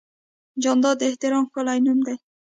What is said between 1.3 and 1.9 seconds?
ښکلی